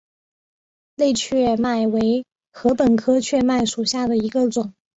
[0.95, 4.73] 类雀麦为禾本科雀麦属下的一个种。